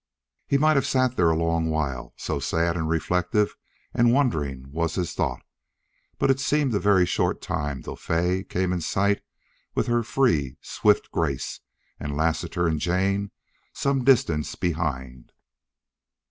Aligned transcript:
He 0.47 0.57
might 0.57 0.77
have 0.77 0.87
sat 0.87 1.15
there 1.15 1.29
a 1.29 1.35
long 1.37 1.69
while, 1.69 2.11
so 2.17 2.39
sad 2.39 2.75
and 2.75 2.89
reflective 2.89 3.55
and 3.93 4.11
wondering 4.11 4.65
was 4.71 4.95
his 4.95 5.13
thought, 5.13 5.43
but 6.17 6.31
it 6.31 6.39
seemed 6.39 6.73
a 6.73 6.79
very 6.79 7.05
short 7.05 7.39
time 7.39 7.83
till 7.83 7.95
Fay 7.95 8.43
came 8.43 8.73
in 8.73 8.81
sight 8.81 9.21
with 9.75 9.85
her 9.85 10.01
free, 10.01 10.57
swift 10.59 11.11
grace, 11.11 11.59
and 11.99 12.17
Lassiter 12.17 12.65
and 12.65 12.79
Jane 12.79 13.29
some 13.73 14.03
distance 14.03 14.55
behind. 14.55 15.33